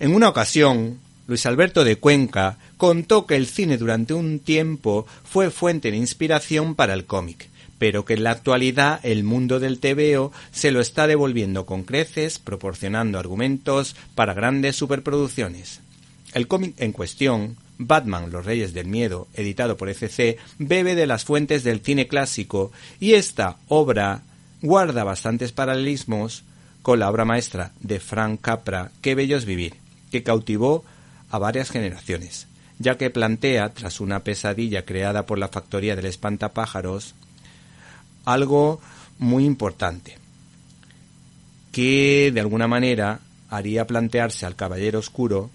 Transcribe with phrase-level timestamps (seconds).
[0.00, 5.50] En una ocasión, Luis Alberto de Cuenca contó que el cine durante un tiempo fue
[5.50, 10.32] fuente de inspiración para el cómic, pero que en la actualidad el mundo del TVO
[10.52, 15.82] se lo está devolviendo con creces, proporcionando argumentos para grandes superproducciones.
[16.32, 21.26] El cómic en cuestión, Batman, Los Reyes del Miedo, editado por ECC, bebe de las
[21.26, 24.22] fuentes del cine clásico y esta obra
[24.62, 26.44] guarda bastantes paralelismos
[26.80, 29.74] con la obra maestra de Frank Capra, Qué bello vivir,
[30.10, 30.84] que cautivó
[31.30, 32.46] a varias generaciones,
[32.78, 37.14] ya que plantea, tras una pesadilla creada por la factoría del espantapájaros,
[38.24, 38.80] algo
[39.18, 40.18] muy importante,
[41.72, 45.50] que de alguna manera haría plantearse al Caballero Oscuro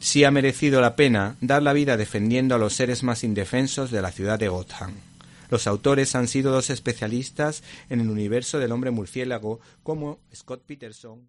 [0.00, 4.02] si ha merecido la pena dar la vida defendiendo a los seres más indefensos de
[4.02, 4.94] la ciudad de Gotham.
[5.48, 11.28] Los autores han sido dos especialistas en el universo del hombre murciélago como Scott Peterson